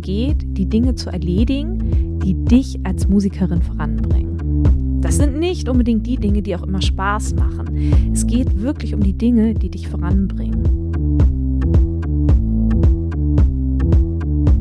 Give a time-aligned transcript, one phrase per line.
[0.00, 5.00] geht, die Dinge zu erledigen, die dich als Musikerin voranbringen.
[5.00, 8.12] Das sind nicht unbedingt die Dinge, die auch immer Spaß machen.
[8.12, 10.64] Es geht wirklich um die Dinge, die dich voranbringen.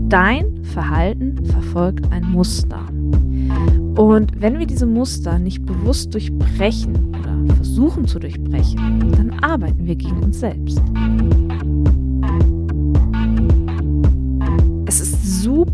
[0.09, 2.79] Dein Verhalten verfolgt ein Muster.
[3.97, 9.95] Und wenn wir diese Muster nicht bewusst durchbrechen oder versuchen zu durchbrechen, dann arbeiten wir
[9.95, 10.81] gegen uns selbst.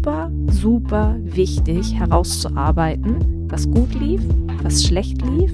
[0.04, 4.22] Super, super wichtig herauszuarbeiten, was gut lief,
[4.62, 5.50] was schlecht lief,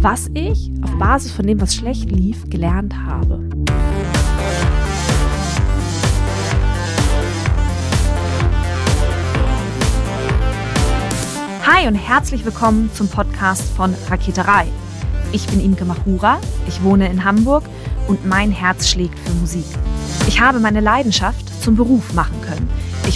[0.00, 3.40] was ich auf Basis von dem, was schlecht lief, gelernt habe.
[11.66, 14.68] Hi und herzlich willkommen zum Podcast von Raketerei.
[15.32, 16.38] Ich bin Imke Machura,
[16.68, 17.64] ich wohne in Hamburg
[18.06, 19.66] und mein Herz schlägt für Musik.
[20.28, 22.68] Ich habe meine Leidenschaft zum Beruf machen können.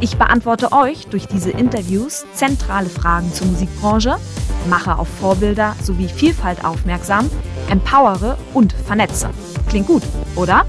[0.00, 4.16] Ich beantworte euch durch diese Interviews zentrale Fragen zur Musikbranche,
[4.70, 7.28] mache auf Vorbilder sowie Vielfalt aufmerksam,
[7.68, 9.28] empowere und vernetze.
[9.68, 10.04] Klingt gut,
[10.36, 10.64] oder?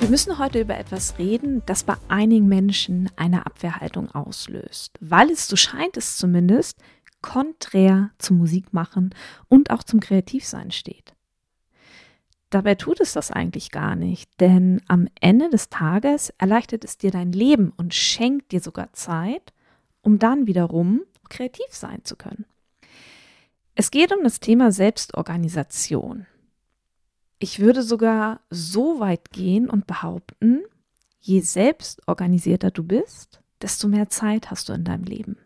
[0.00, 5.46] Wir müssen heute über etwas reden, das bei einigen Menschen eine Abwehrhaltung auslöst, weil es,
[5.46, 6.76] so scheint es zumindest,
[7.20, 9.14] konträr zum Musikmachen
[9.48, 11.14] und auch zum Kreativsein steht.
[12.52, 17.10] Dabei tut es das eigentlich gar nicht, denn am Ende des Tages erleichtert es dir
[17.10, 19.54] dein Leben und schenkt dir sogar Zeit,
[20.02, 22.44] um dann wiederum kreativ sein zu können.
[23.74, 26.26] Es geht um das Thema Selbstorganisation.
[27.38, 30.60] Ich würde sogar so weit gehen und behaupten,
[31.20, 35.38] je selbstorganisierter du bist, desto mehr Zeit hast du in deinem Leben.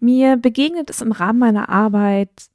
[0.00, 2.50] Mir begegnet es im Rahmen meiner Arbeit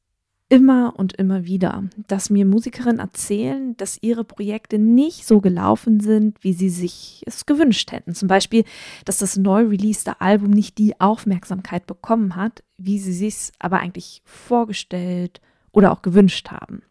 [0.53, 6.43] immer und immer wieder, dass mir Musikerinnen erzählen, dass ihre Projekte nicht so gelaufen sind,
[6.43, 8.13] wie sie sich es gewünscht hätten.
[8.13, 8.63] Zum Beispiel,
[9.03, 14.21] dass das neu releaste Album nicht die Aufmerksamkeit bekommen hat, wie sie sich aber eigentlich
[14.25, 16.83] vorgestellt oder auch gewünscht haben.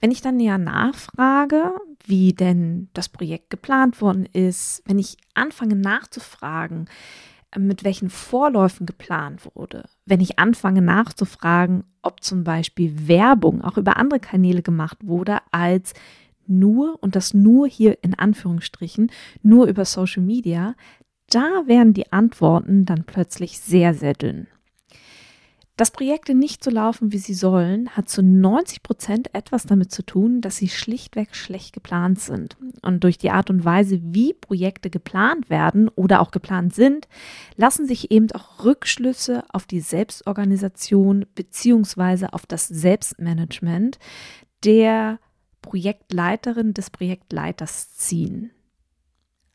[0.00, 1.74] Wenn ich dann näher nachfrage,
[2.06, 6.88] wie denn das Projekt geplant worden ist, wenn ich anfange nachzufragen,
[7.58, 13.96] mit welchen Vorläufen geplant wurde, wenn ich anfange nachzufragen, ob zum Beispiel Werbung auch über
[13.96, 15.94] andere Kanäle gemacht wurde als
[16.46, 19.10] nur, und das nur hier in Anführungsstrichen,
[19.42, 20.74] nur über Social Media,
[21.30, 24.46] da werden die Antworten dann plötzlich sehr, sehr dünn.
[25.82, 30.06] Dass Projekte nicht so laufen, wie sie sollen, hat zu 90 Prozent etwas damit zu
[30.06, 32.56] tun, dass sie schlichtweg schlecht geplant sind.
[32.82, 37.08] Und durch die Art und Weise, wie Projekte geplant werden oder auch geplant sind,
[37.56, 43.98] lassen sich eben auch Rückschlüsse auf die Selbstorganisation beziehungsweise auf das Selbstmanagement
[44.62, 45.18] der
[45.62, 48.52] Projektleiterin des Projektleiters ziehen.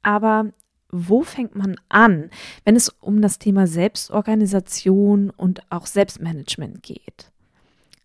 [0.01, 0.51] Aber
[0.89, 2.29] wo fängt man an,
[2.63, 7.31] wenn es um das Thema Selbstorganisation und auch Selbstmanagement geht?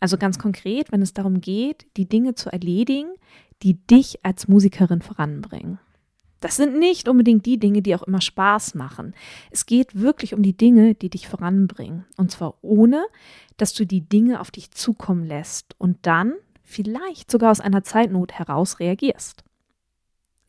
[0.00, 3.10] Also ganz konkret, wenn es darum geht, die Dinge zu erledigen,
[3.62, 5.78] die dich als Musikerin voranbringen.
[6.40, 9.14] Das sind nicht unbedingt die Dinge, die auch immer Spaß machen.
[9.52, 12.04] Es geht wirklich um die Dinge, die dich voranbringen.
[12.16, 13.06] Und zwar ohne,
[13.58, 18.32] dass du die Dinge auf dich zukommen lässt und dann vielleicht sogar aus einer Zeitnot
[18.32, 19.41] heraus reagierst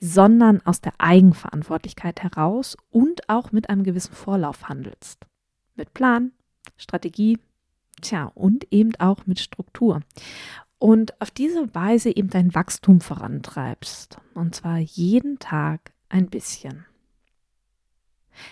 [0.06, 5.26] sondern aus der Eigenverantwortlichkeit heraus und auch mit einem gewissen Vorlauf handelst.
[5.76, 6.34] Mit Plan,
[6.76, 7.40] Strategie,
[8.02, 10.02] tja, und eben auch mit Struktur.
[10.78, 14.18] Und auf diese Weise eben dein Wachstum vorantreibst.
[14.34, 16.86] Und zwar jeden Tag ein bisschen.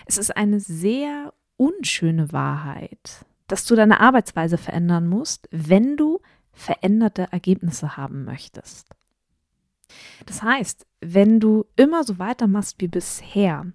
[0.06, 6.22] Es ist eine sehr unschöne Wahrheit, dass du deine Arbeitsweise verändern musst, wenn du
[6.54, 8.88] veränderte Ergebnisse haben möchtest.
[10.26, 13.66] Das heißt, wenn du immer so weitermachst wie bisher,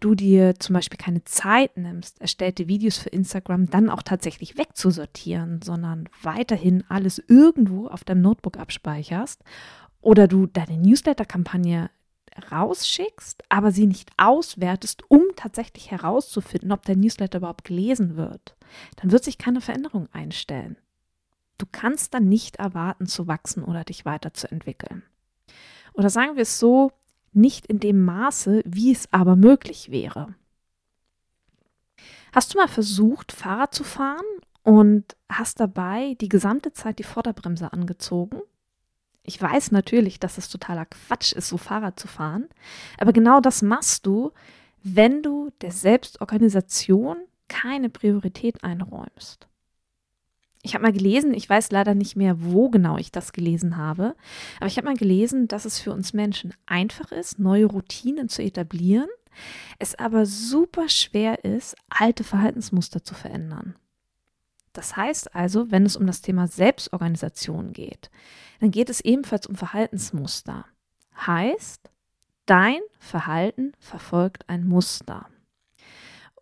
[0.00, 5.62] du dir zum Beispiel keine Zeit nimmst, erstellte Videos für Instagram dann auch tatsächlich wegzusortieren,
[5.62, 9.42] sondern weiterhin alles irgendwo auf deinem Notebook abspeicherst
[10.00, 11.90] oder du deine Newsletter-Kampagne
[12.50, 18.56] rausschickst, aber sie nicht auswertest, um tatsächlich herauszufinden, ob dein Newsletter überhaupt gelesen wird,
[18.96, 20.76] dann wird sich keine Veränderung einstellen.
[21.58, 25.02] Du kannst dann nicht erwarten zu wachsen oder dich weiterzuentwickeln.
[25.94, 26.92] Oder sagen wir es so,
[27.32, 30.34] nicht in dem Maße, wie es aber möglich wäre.
[32.32, 34.24] Hast du mal versucht, Fahrrad zu fahren
[34.62, 38.40] und hast dabei die gesamte Zeit die Vorderbremse angezogen?
[39.22, 42.48] Ich weiß natürlich, dass es totaler Quatsch ist, so Fahrrad zu fahren,
[42.98, 44.32] aber genau das machst du,
[44.82, 49.49] wenn du der Selbstorganisation keine Priorität einräumst.
[50.62, 54.14] Ich habe mal gelesen, ich weiß leider nicht mehr, wo genau ich das gelesen habe,
[54.58, 58.42] aber ich habe mal gelesen, dass es für uns Menschen einfach ist, neue Routinen zu
[58.42, 59.08] etablieren,
[59.78, 63.74] es aber super schwer ist, alte Verhaltensmuster zu verändern.
[64.72, 68.10] Das heißt also, wenn es um das Thema Selbstorganisation geht,
[68.60, 70.66] dann geht es ebenfalls um Verhaltensmuster.
[71.26, 71.90] Heißt,
[72.46, 75.26] dein Verhalten verfolgt ein Muster.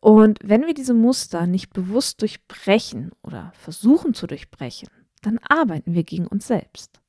[0.00, 4.88] Und wenn wir diese Muster nicht bewusst durchbrechen oder versuchen zu durchbrechen,
[5.22, 7.00] dann arbeiten wir gegen uns selbst.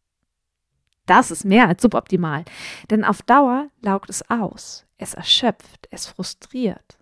[1.06, 2.45] Das ist mehr als suboptimal,
[2.89, 7.00] denn auf Dauer laugt es aus, es erschöpft, es frustriert.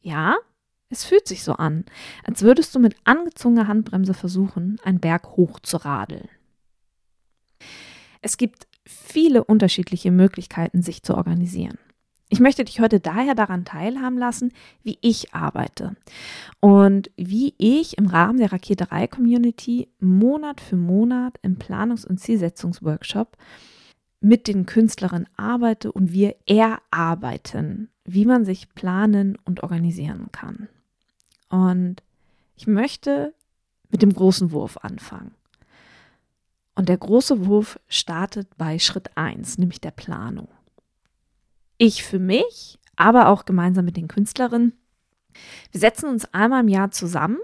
[0.00, 0.36] Ja,
[0.88, 1.84] es fühlt sich so an,
[2.22, 6.28] als würdest du mit angezogener Handbremse versuchen, einen Berg hoch zu radeln.
[8.20, 11.78] Es gibt viele unterschiedliche Möglichkeiten, sich zu organisieren.
[12.34, 14.52] Ich möchte dich heute daher daran teilhaben lassen,
[14.82, 15.94] wie ich arbeite
[16.58, 23.36] und wie ich im Rahmen der Raketerei Community Monat für Monat im Planungs- und Zielsetzungsworkshop
[24.18, 30.66] mit den Künstlerinnen arbeite und wir erarbeiten, wie man sich planen und organisieren kann.
[31.50, 32.02] Und
[32.56, 33.32] ich möchte
[33.90, 35.36] mit dem großen Wurf anfangen.
[36.74, 40.48] Und der große Wurf startet bei Schritt 1, nämlich der Planung.
[41.78, 44.72] Ich für mich, aber auch gemeinsam mit den Künstlerinnen.
[45.72, 47.38] Wir setzen uns einmal im Jahr zusammen,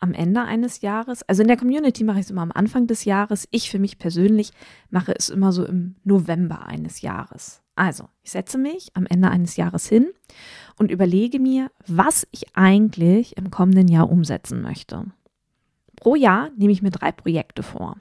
[0.00, 1.22] am Ende eines Jahres.
[1.22, 3.48] Also in der Community mache ich es immer am Anfang des Jahres.
[3.50, 4.52] Ich für mich persönlich
[4.90, 7.62] mache es immer so im November eines Jahres.
[7.76, 10.12] Also, ich setze mich am Ende eines Jahres hin
[10.76, 15.06] und überlege mir, was ich eigentlich im kommenden Jahr umsetzen möchte.
[15.96, 17.96] Pro Jahr nehme ich mir drei Projekte vor.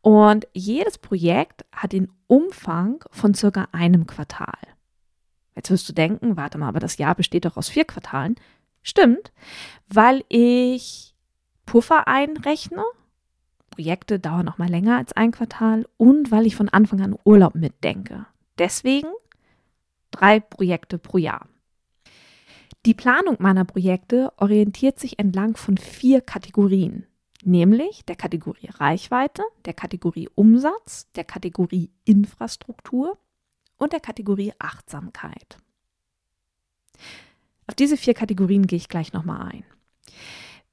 [0.00, 4.58] Und jedes Projekt hat den Umfang von circa einem Quartal.
[5.56, 8.36] Jetzt wirst du denken, warte mal, aber das Jahr besteht doch aus vier Quartalen.
[8.82, 9.32] Stimmt,
[9.88, 11.14] weil ich
[11.64, 12.84] Puffer einrechne.
[13.70, 17.56] Projekte dauern noch mal länger als ein Quartal und weil ich von Anfang an Urlaub
[17.56, 18.26] mitdenke.
[18.58, 19.08] Deswegen
[20.12, 21.48] drei Projekte pro Jahr.
[22.86, 27.06] Die Planung meiner Projekte orientiert sich entlang von vier Kategorien
[27.46, 33.18] nämlich der Kategorie Reichweite, der Kategorie Umsatz, der Kategorie Infrastruktur
[33.78, 35.58] und der Kategorie Achtsamkeit.
[37.66, 39.64] Auf diese vier Kategorien gehe ich gleich nochmal ein.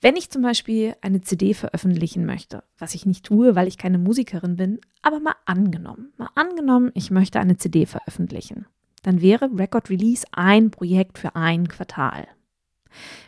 [0.02, 3.98] Wenn ich zum Beispiel eine CD veröffentlichen möchte, was ich nicht tue, weil ich keine
[3.98, 8.68] Musikerin bin, aber mal angenommen, mal angenommen, ich möchte eine CD veröffentlichen,
[9.02, 12.28] dann wäre Record Release ein Projekt für ein Quartal.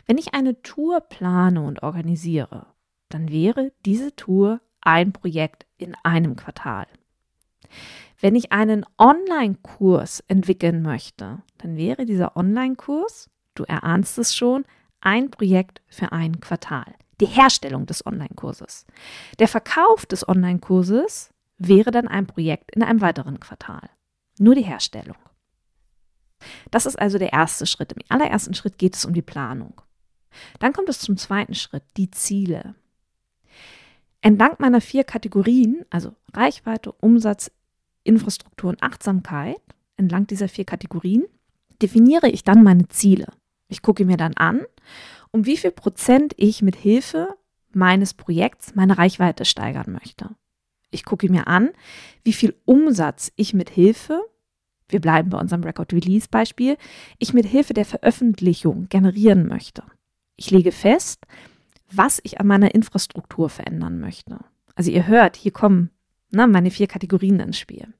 [0.04, 2.66] Wenn ich eine Tour plane und organisiere,
[3.08, 6.86] dann wäre diese Tour ein Projekt in einem Quartal.
[8.20, 14.64] Wenn ich einen Online-Kurs entwickeln möchte, dann wäre dieser Online-Kurs, du erahnst es schon,
[15.00, 16.94] ein Projekt für ein Quartal.
[17.20, 18.86] Die Herstellung des Online-Kurses.
[19.38, 23.88] Der Verkauf des Online-Kurses wäre dann ein Projekt in einem weiteren Quartal.
[24.38, 25.16] Nur die Herstellung.
[26.70, 27.92] Das ist also der erste Schritt.
[27.92, 29.80] Im allerersten Schritt geht es um die Planung.
[30.58, 32.74] Dann kommt es zum zweiten Schritt, die Ziele.
[34.20, 37.50] Entlang meiner vier Kategorien, also Reichweite, Umsatz,
[38.06, 39.60] Infrastruktur und Achtsamkeit,
[39.96, 41.24] entlang dieser vier Kategorien,
[41.82, 43.28] definiere ich dann meine Ziele.
[43.68, 44.62] Ich gucke mir dann an,
[45.30, 47.36] um wie viel Prozent ich mit Hilfe
[47.72, 50.30] meines Projekts meine Reichweite steigern möchte.
[50.90, 51.70] Ich gucke mir an,
[52.24, 54.22] wie viel Umsatz ich mit Hilfe,
[54.88, 56.76] wir bleiben bei unserem Record Release Beispiel,
[57.18, 59.82] ich mit Hilfe der Veröffentlichung generieren möchte.
[60.36, 61.26] Ich lege fest,
[61.90, 64.38] was ich an meiner Infrastruktur verändern möchte.
[64.74, 65.90] Also ihr hört, hier kommen
[66.30, 67.92] ne, meine vier Kategorien ins Spiel.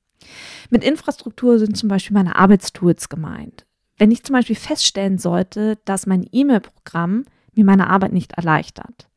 [0.70, 3.66] Mit Infrastruktur sind zum Beispiel meine Arbeitstools gemeint.
[3.98, 9.08] Wenn ich zum Beispiel feststellen sollte, dass mein E-Mail-Programm mir meine Arbeit nicht erleichtert,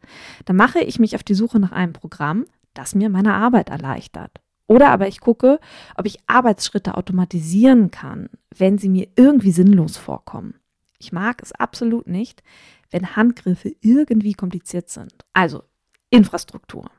[0.45, 4.39] dann mache ich mich auf die Suche nach einem Programm, das mir meine Arbeit erleichtert.
[4.67, 5.59] Oder aber ich gucke,
[5.95, 10.55] ob ich Arbeitsschritte automatisieren kann, wenn sie mir irgendwie sinnlos vorkommen.
[10.99, 12.43] Ich mag es absolut nicht,
[12.91, 15.25] wenn Handgriffe irgendwie kompliziert sind.
[15.33, 15.63] Also
[16.09, 16.89] Infrastruktur.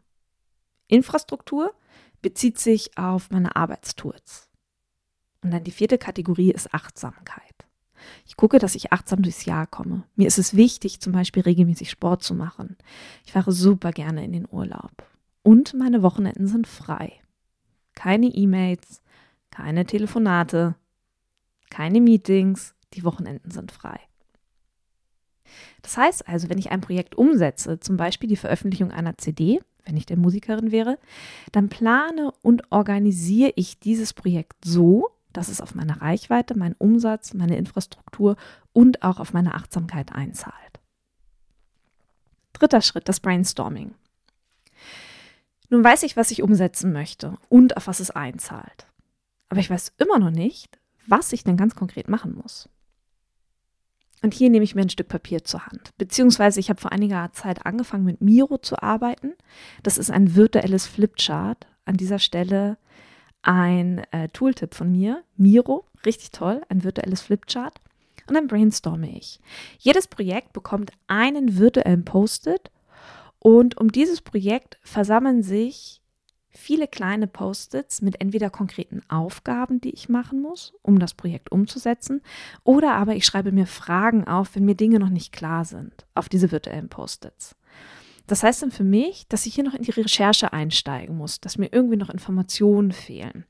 [0.89, 1.73] Infrastruktur
[2.23, 4.49] bezieht sich auf meine Arbeitstools.
[5.43, 7.43] Und dann die vierte Kategorie ist Achtsamkeit.
[8.27, 10.05] Ich gucke, dass ich achtsam durchs Jahr komme.
[10.17, 12.77] Mir ist es wichtig, zum Beispiel regelmäßig Sport zu machen.
[13.25, 15.07] Ich fahre super gerne in den Urlaub.
[15.43, 17.13] Und meine Wochenenden sind frei.
[17.95, 19.03] Keine E-Mails,
[19.51, 20.75] keine Telefonate,
[21.71, 24.01] keine Meetings, die Wochenenden sind frei.
[25.83, 29.97] Das heißt also, wenn ich ein Projekt umsetze, zum Beispiel die Veröffentlichung einer CD, wenn
[29.97, 30.99] ich denn Musikerin wäre,
[31.53, 37.35] dann plane und organisiere ich dieses Projekt so, dass es auf meine Reichweite, meinen Umsatz,
[37.35, 38.37] meine Infrastruktur
[38.73, 40.55] und auch auf meine Achtsamkeit einzahlt.
[42.53, 43.95] Dritter Schritt, das Brainstorming.
[45.69, 48.87] Nun weiß ich, was ich umsetzen möchte und auf was es einzahlt.
[49.49, 52.69] Aber ich weiß immer noch nicht, was ich denn ganz konkret machen muss.
[54.23, 55.91] Und hier nehme ich mir ein Stück Papier zur Hand.
[55.97, 59.33] Beziehungsweise ich habe vor einiger Zeit angefangen mit Miro zu arbeiten.
[59.83, 61.67] Das ist ein virtuelles Flipchart.
[61.87, 62.77] An dieser Stelle
[63.43, 65.25] ein äh, Tooltip von mir.
[65.37, 67.81] Miro, richtig toll, ein virtuelles Flipchart.
[68.27, 69.41] Und dann brainstorme ich.
[69.79, 72.71] Jedes Projekt bekommt einen virtuellen Post-it.
[73.39, 76.03] Und um dieses Projekt versammeln sich
[76.51, 82.23] viele kleine Post-its mit entweder konkreten Aufgaben, die ich machen muss, um das Projekt umzusetzen,
[82.65, 86.29] oder aber ich schreibe mir Fragen auf, wenn mir Dinge noch nicht klar sind, auf
[86.29, 87.57] diese virtuellen Post-its.
[88.31, 91.59] Das heißt dann für mich, dass ich hier noch in die Recherche einsteigen muss, dass
[91.59, 93.45] mir irgendwie noch Informationen fehlen.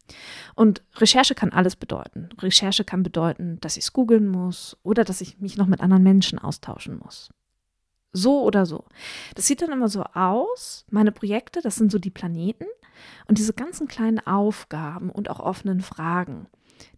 [0.54, 2.30] Und Recherche kann alles bedeuten.
[2.38, 6.02] Recherche kann bedeuten, dass ich es googeln muss oder dass ich mich noch mit anderen
[6.02, 7.28] Menschen austauschen muss.
[8.12, 8.86] So oder so.
[9.34, 10.86] Das sieht dann immer so aus.
[10.90, 12.64] Meine Projekte, das sind so die Planeten.
[13.26, 16.46] Und diese ganzen kleinen Aufgaben und auch offenen Fragen,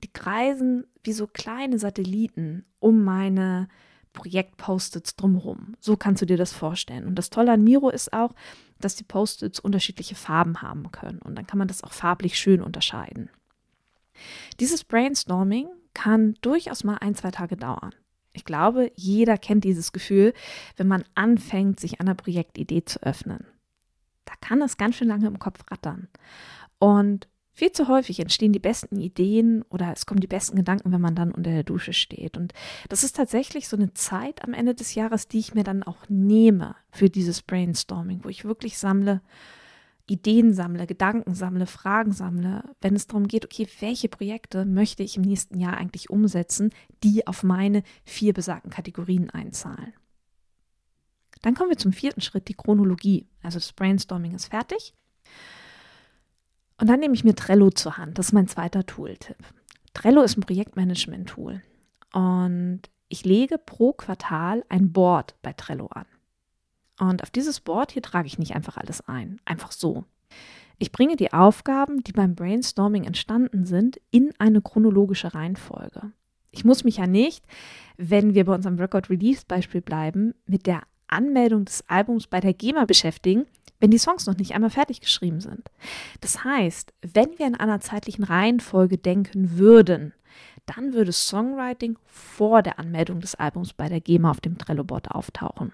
[0.02, 3.68] die kreisen wie so kleine Satelliten um meine
[4.12, 5.75] Projekt-Post-its drumherum.
[5.80, 7.06] So kannst du dir das vorstellen.
[7.06, 8.35] Und das Tolle an Miro ist auch,
[8.80, 11.18] dass die Post-its unterschiedliche Farben haben können.
[11.18, 13.30] Und dann kann man das auch farblich schön unterscheiden.
[14.61, 17.94] Dieses Brainstorming kann durchaus mal ein, zwei Tage dauern.
[18.32, 20.32] Ich glaube, jeder kennt dieses Gefühl,
[20.76, 23.47] wenn man anfängt, sich einer Projektidee zu öffnen.
[24.33, 26.09] Da kann es ganz schön lange im Kopf rattern.
[26.79, 31.03] Und viel zu häufig entstehen die besten Ideen oder es kommen die besten Gedanken, wenn
[31.03, 32.39] man dann unter der Dusche steht.
[32.39, 32.55] Und
[32.89, 36.09] das ist tatsächlich so eine Zeit am Ende des Jahres, die ich mir dann auch
[36.09, 39.21] nehme für dieses Brainstorming, wo ich wirklich sammle,
[40.09, 45.17] Ideen sammle, Gedanken sammle, Fragen sammle, wenn es darum geht, okay, welche Projekte möchte ich
[45.17, 46.71] im nächsten Jahr eigentlich umsetzen,
[47.05, 49.93] die auf meine vier besagten Kategorien einzahlen.
[51.43, 53.29] Dann kommen wir zum vierten Schritt, die Chronologie.
[53.43, 54.95] Also das Brainstorming ist fertig.
[56.81, 58.19] Und dann nehme ich mir Trello zur Hand.
[58.19, 59.37] Das ist mein zweiter Tooltip.
[59.95, 61.63] Trello ist ein Projektmanagement-Tool.
[62.13, 66.07] Und ich lege pro Quartal ein Board bei Trello an.
[66.99, 70.05] Und auf dieses Board hier trage ich nicht einfach alles ein, einfach so.
[70.79, 76.13] Ich bringe die Aufgaben, die beim Brainstorming entstanden sind, in eine chronologische Reihenfolge.
[76.51, 77.45] Ich muss mich ja nicht,
[77.97, 82.54] wenn wir bei unserem Record Release Beispiel bleiben, mit der Anmeldung des Albums bei der
[82.54, 83.47] GEMA beschäftigen,
[83.81, 85.71] wenn die Songs noch nicht einmal fertig geschrieben sind.
[86.21, 90.14] Das heißt, wenn wir in einer zeitlichen Reihenfolge denken würden,
[90.66, 95.73] dann würde Songwriting vor der Anmeldung des Albums bei der GEMA auf dem Trello-Board auftauchen.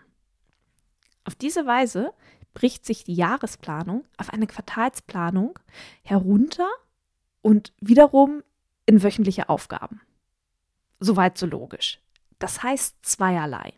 [1.25, 2.13] Auf diese Weise
[2.55, 5.59] bricht sich die Jahresplanung auf eine Quartalsplanung
[6.03, 6.69] herunter
[7.43, 8.43] und wiederum
[8.87, 10.01] in wöchentliche Aufgaben.
[11.01, 12.01] Soweit so logisch.
[12.39, 13.75] Das heißt zweierlei.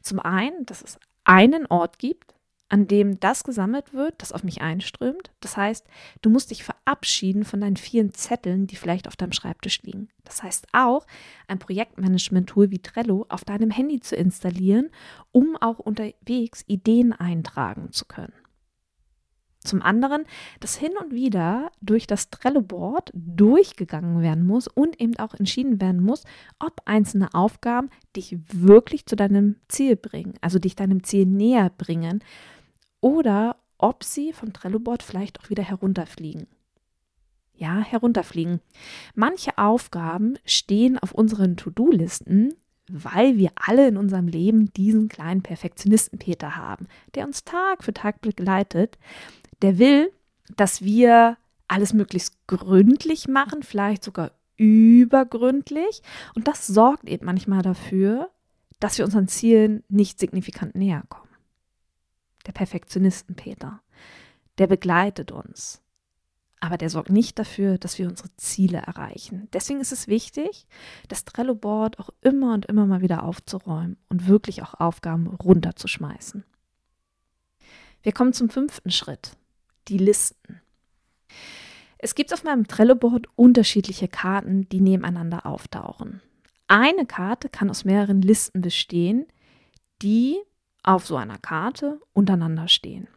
[0.00, 2.34] Zum einen, dass es einen Ort gibt,
[2.68, 5.30] an dem das gesammelt wird, das auf mich einströmt.
[5.40, 5.86] Das heißt,
[6.22, 10.08] du musst dich verabschieden von deinen vielen Zetteln, die vielleicht auf deinem Schreibtisch liegen.
[10.24, 11.06] Das heißt auch,
[11.46, 14.90] ein Projektmanagement-Tool wie Trello auf deinem Handy zu installieren,
[15.30, 18.32] um auch unterwegs Ideen eintragen zu können.
[19.64, 20.24] Zum anderen,
[20.60, 26.02] dass hin und wieder durch das Trello-Board durchgegangen werden muss und eben auch entschieden werden
[26.02, 26.24] muss,
[26.58, 32.22] ob einzelne Aufgaben dich wirklich zu deinem Ziel bringen, also dich deinem Ziel näher bringen
[33.00, 36.46] oder ob sie vom Trello-Board vielleicht auch wieder herunterfliegen.
[37.56, 38.60] Ja, herunterfliegen.
[39.14, 42.54] Manche Aufgaben stehen auf unseren To-Do-Listen,
[42.88, 47.94] weil wir alle in unserem Leben diesen kleinen Perfektionisten Peter haben, der uns Tag für
[47.94, 48.98] Tag begleitet
[49.62, 50.12] der will,
[50.56, 51.36] dass wir
[51.68, 56.02] alles möglichst gründlich machen, vielleicht sogar übergründlich.
[56.34, 58.30] Und das sorgt eben manchmal dafür,
[58.80, 61.24] dass wir unseren Zielen nicht signifikant näher kommen.
[62.46, 63.80] Der Perfektionisten Peter,
[64.58, 65.80] der begleitet uns.
[66.60, 69.48] Aber der sorgt nicht dafür, dass wir unsere Ziele erreichen.
[69.52, 70.66] Deswegen ist es wichtig,
[71.08, 76.44] das Trello-Board auch immer und immer mal wieder aufzuräumen und wirklich auch Aufgaben runterzuschmeißen.
[78.02, 79.36] Wir kommen zum fünften Schritt
[79.88, 80.60] die Listen.
[81.98, 86.20] Es gibt auf meinem Trello-Board unterschiedliche Karten, die nebeneinander auftauchen.
[86.68, 89.26] Eine Karte kann aus mehreren Listen bestehen,
[90.02, 90.36] die
[90.82, 93.08] auf so einer Karte untereinander stehen.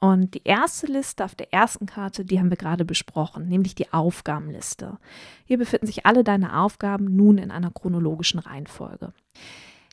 [0.00, 3.92] Und die erste Liste auf der ersten Karte, die haben wir gerade besprochen, nämlich die
[3.92, 4.98] Aufgabenliste.
[5.44, 9.12] Hier befinden sich alle deine Aufgaben nun in einer chronologischen Reihenfolge.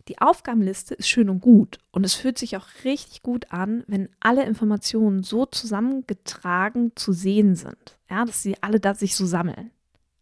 [0.07, 4.09] Die Aufgabenliste ist schön und gut und es fühlt sich auch richtig gut an, wenn
[4.19, 9.71] alle Informationen so zusammengetragen zu sehen sind, ja, dass sie alle da sich so sammeln.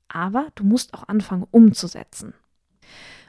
[0.07, 2.33] Aber du musst auch anfangen umzusetzen.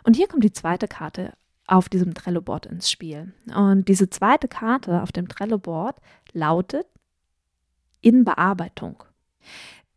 [0.05, 1.33] Und hier kommt die zweite Karte
[1.67, 3.33] auf diesem Trello-Board ins Spiel.
[3.55, 5.97] Und diese zweite Karte auf dem Trello-Board
[6.33, 6.87] lautet
[8.01, 9.03] in Bearbeitung.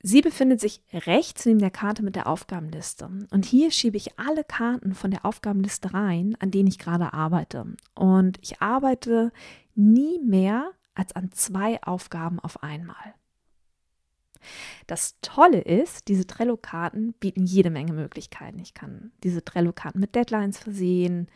[0.08, 3.10] Sie befindet sich rechts neben der Karte mit der Aufgabenliste.
[3.30, 7.66] Und hier schiebe ich alle Karten von der Aufgabenliste rein, an denen ich gerade arbeite.
[7.94, 9.34] Und ich arbeite
[9.76, 13.16] nie mehr als an zwei Aufgaben auf einmal.
[14.88, 18.60] Das Tolle ist, diese Trello-Karten bieten jede Menge Möglichkeiten.
[18.60, 21.28] Ich kann diese Trello-Karten mit Deadlines versehen.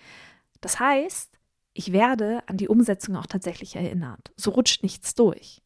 [0.62, 1.38] Das heißt,
[1.74, 4.32] ich werde an die Umsetzung auch tatsächlich erinnert.
[4.38, 5.62] So rutscht nichts durch.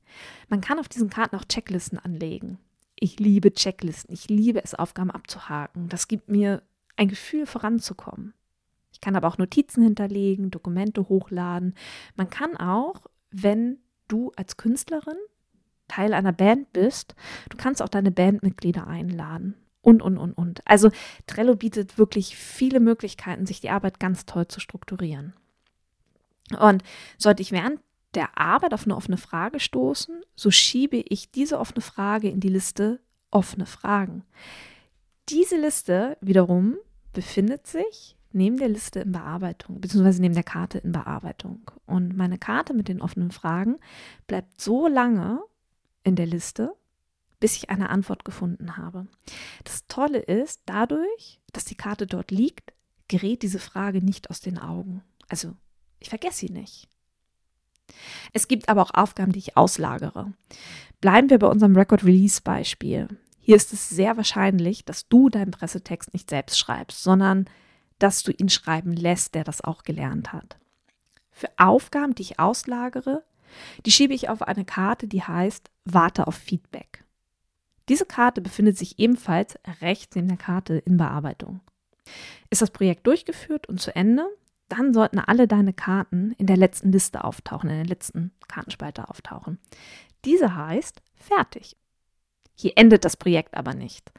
[0.47, 2.57] Man kann auf diesen Karten auch Checklisten anlegen.
[2.97, 4.13] Ich liebe Checklisten.
[4.13, 5.89] Ich liebe es, Aufgaben abzuhaken.
[5.89, 6.63] Das gibt mir
[6.95, 8.33] ein Gefühl, voranzukommen.
[8.91, 11.75] Ich kann aber auch Notizen hinterlegen, Dokumente hochladen.
[12.15, 15.17] Man kann auch, wenn du als Künstlerin
[15.87, 17.15] Teil einer Band bist,
[17.49, 19.55] du kannst auch deine Bandmitglieder einladen.
[19.81, 20.61] Und, und, und, und.
[20.65, 20.89] Also
[21.27, 25.33] Trello bietet wirklich viele Möglichkeiten, sich die Arbeit ganz toll zu strukturieren.
[26.59, 26.83] Und
[27.17, 27.79] sollte ich während
[28.15, 32.49] der Arbeit auf eine offene Frage stoßen, so schiebe ich diese offene Frage in die
[32.49, 32.99] Liste
[33.31, 34.23] offene Fragen.
[35.29, 36.77] Diese Liste wiederum
[37.13, 41.71] befindet sich neben der Liste in Bearbeitung, beziehungsweise neben der Karte in Bearbeitung.
[41.85, 43.77] Und meine Karte mit den offenen Fragen
[44.27, 45.41] bleibt so lange
[46.03, 46.73] in der Liste,
[47.39, 49.07] bis ich eine Antwort gefunden habe.
[49.63, 52.73] Das Tolle ist, dadurch, dass die Karte dort liegt,
[53.07, 55.01] gerät diese Frage nicht aus den Augen.
[55.29, 55.53] Also
[55.99, 56.89] ich vergesse sie nicht.
[58.33, 60.33] Es gibt aber auch Aufgaben, die ich auslagere.
[61.01, 63.07] Bleiben wir bei unserem Record Release Beispiel.
[63.39, 67.45] Hier ist es sehr wahrscheinlich, dass du deinen Pressetext nicht selbst schreibst, sondern
[67.99, 70.57] dass du ihn schreiben lässt, der das auch gelernt hat.
[71.31, 73.23] Für Aufgaben, die ich auslagere,
[73.85, 77.03] die schiebe ich auf eine Karte, die heißt Warte auf Feedback.
[77.87, 81.61] Diese Karte befindet sich ebenfalls rechts neben der Karte in Bearbeitung.
[82.49, 84.27] Ist das Projekt durchgeführt und zu Ende,
[84.69, 89.59] dann sollten alle deine Karten in der letzten Liste auftauchen, in der letzten Kartenspalte auftauchen.
[90.25, 91.77] Diese heißt fertig.
[92.55, 94.11] Hier endet das Projekt aber nicht.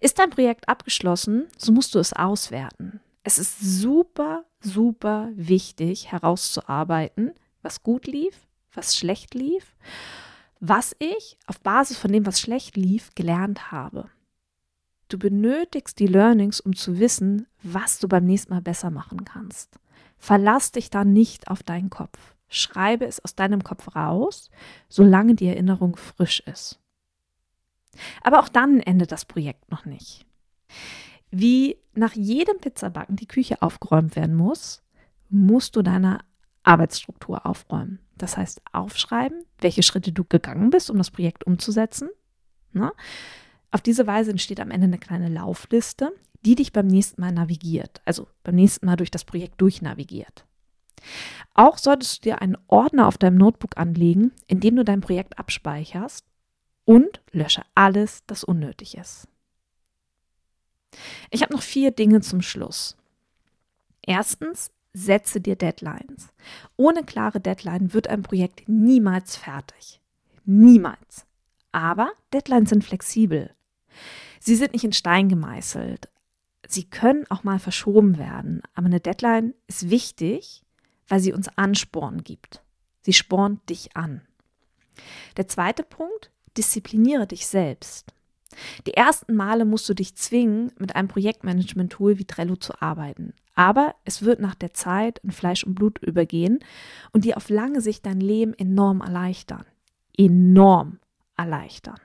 [0.00, 3.00] Ist dein Projekt abgeschlossen, so musst du es auswerten.
[3.22, 9.76] Es ist super, super wichtig herauszuarbeiten, was gut lief, was schlecht lief,
[10.60, 14.10] was ich auf Basis von dem, was schlecht lief, gelernt habe.
[15.08, 19.78] Du benötigst die Learnings, um zu wissen, was du beim nächsten Mal besser machen kannst.
[20.24, 22.34] Verlass dich da nicht auf deinen Kopf.
[22.48, 24.50] Schreibe es aus deinem Kopf raus,
[24.88, 26.80] solange die Erinnerung frisch ist.
[28.22, 30.24] Aber auch dann endet das Projekt noch nicht.
[31.30, 34.82] Wie nach jedem Pizzabacken die Küche aufgeräumt werden muss,
[35.28, 36.20] musst du deine
[36.62, 37.98] Arbeitsstruktur aufräumen.
[38.16, 42.08] Das heißt, aufschreiben, welche Schritte du gegangen bist, um das Projekt umzusetzen.
[42.72, 42.94] Na?
[43.70, 48.02] Auf diese Weise entsteht am Ende eine kleine Laufliste, die dich beim nächsten Mal navigiert,
[48.04, 50.44] also beim nächsten Mal durch das Projekt durchnavigiert.
[51.54, 55.38] Auch solltest du dir einen Ordner auf deinem Notebook anlegen, in dem du dein Projekt
[55.38, 56.24] abspeicherst
[56.84, 59.28] und lösche alles, das unnötig ist.
[61.30, 62.96] Ich habe noch vier Dinge zum Schluss.
[64.02, 66.28] Erstens, setze dir Deadlines.
[66.76, 70.00] Ohne klare Deadline wird ein Projekt niemals fertig.
[70.44, 71.26] Niemals.
[71.72, 73.50] Aber Deadlines sind flexibel.
[74.38, 76.08] Sie sind nicht in Stein gemeißelt
[76.68, 80.62] sie können auch mal verschoben werden, aber eine Deadline ist wichtig,
[81.08, 82.62] weil sie uns Ansporn gibt.
[83.02, 84.22] Sie spornt dich an.
[85.36, 88.14] Der zweite Punkt, diszipliniere dich selbst.
[88.86, 93.34] Die ersten Male musst du dich zwingen, mit einem Projektmanagement-Tool wie Trello zu arbeiten.
[93.54, 96.60] Aber es wird nach der Zeit in Fleisch und Blut übergehen
[97.12, 99.64] und dir auf lange Sicht dein Leben enorm erleichtern.
[100.16, 100.98] Enorm
[101.36, 101.98] erleichtern.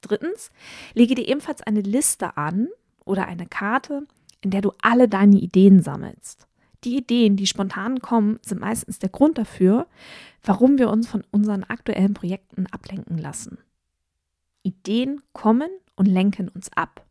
[0.00, 0.50] Drittens,
[0.92, 2.68] lege dir ebenfalls eine Liste an
[3.04, 4.06] oder eine Karte,
[4.40, 6.46] in der du alle deine Ideen sammelst.
[6.84, 9.86] Die Ideen, die spontan kommen, sind meistens der Grund dafür,
[10.42, 13.58] warum wir uns von unseren aktuellen Projekten ablenken lassen.
[14.62, 17.06] Ideen kommen und lenken uns ab.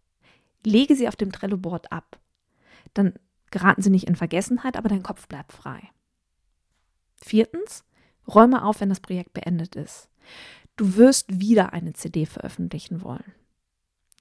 [0.63, 2.19] Lege sie auf dem Trello-Board ab.
[2.93, 3.13] Dann
[3.49, 5.89] geraten sie nicht in Vergessenheit, aber dein Kopf bleibt frei.
[7.15, 7.84] Viertens,
[8.27, 10.08] räume auf, wenn das Projekt beendet ist.
[10.75, 13.34] Du wirst wieder eine CD veröffentlichen wollen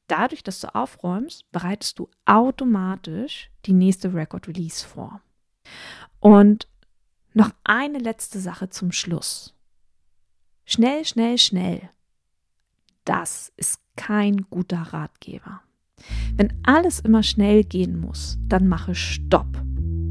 [0.06, 5.20] dadurch, dass du aufräumst, bereitest du automatisch die nächste Record Release vor.
[6.20, 6.68] Und
[7.34, 9.54] noch eine letzte Sache zum Schluss.
[10.64, 11.90] Schnell, schnell, schnell.
[13.04, 15.62] Das ist kein guter Ratgeber.
[16.36, 19.62] Wenn alles immer schnell gehen muss, dann mache Stopp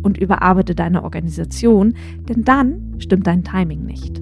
[0.04, 1.96] und überarbeite deine Organisation,
[2.28, 4.22] denn dann stimmt dein Timing nicht.